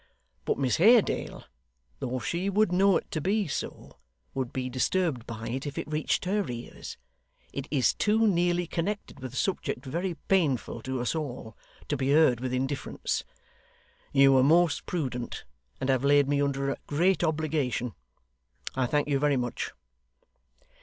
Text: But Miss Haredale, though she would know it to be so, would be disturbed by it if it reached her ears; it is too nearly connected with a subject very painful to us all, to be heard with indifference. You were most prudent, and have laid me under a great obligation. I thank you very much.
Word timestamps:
But 0.45 0.57
Miss 0.57 0.77
Haredale, 0.77 1.43
though 1.99 2.17
she 2.17 2.49
would 2.49 2.71
know 2.71 2.97
it 2.97 3.11
to 3.11 3.21
be 3.21 3.47
so, 3.47 3.97
would 4.33 4.51
be 4.51 4.67
disturbed 4.67 5.27
by 5.27 5.49
it 5.49 5.67
if 5.67 5.77
it 5.77 5.87
reached 5.87 6.25
her 6.25 6.43
ears; 6.49 6.97
it 7.53 7.67
is 7.69 7.93
too 7.93 8.25
nearly 8.25 8.65
connected 8.65 9.19
with 9.19 9.33
a 9.33 9.37
subject 9.37 9.85
very 9.85 10.15
painful 10.27 10.81
to 10.81 11.01
us 11.01 11.13
all, 11.13 11.55
to 11.87 11.95
be 11.95 12.13
heard 12.13 12.39
with 12.39 12.51
indifference. 12.51 13.23
You 14.11 14.33
were 14.33 14.41
most 14.43 14.87
prudent, 14.87 15.43
and 15.79 15.87
have 15.91 16.03
laid 16.03 16.27
me 16.27 16.41
under 16.41 16.71
a 16.71 16.77
great 16.87 17.23
obligation. 17.23 17.93
I 18.73 18.87
thank 18.87 19.07
you 19.07 19.19
very 19.19 19.37
much. 19.37 19.69